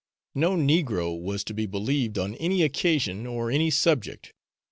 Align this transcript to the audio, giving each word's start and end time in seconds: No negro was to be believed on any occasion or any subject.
No 0.33 0.55
negro 0.57 1.15
was 1.15 1.43
to 1.43 1.53
be 1.53 1.67
believed 1.67 2.17
on 2.17 2.33
any 2.37 2.63
occasion 2.63 3.27
or 3.27 3.51
any 3.51 3.69
subject. 3.69 4.33